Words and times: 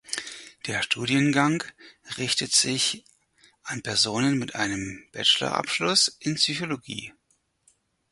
Der 0.65 0.81
Studiengang 0.81 1.63
richtet 2.17 2.51
sich 2.53 3.03
an 3.61 3.83
Personen 3.83 4.39
mit 4.39 4.55
einem 4.55 5.05
Bachelorabschluss 5.11 6.17
in 6.19 6.33
Psychologie. 6.33 7.13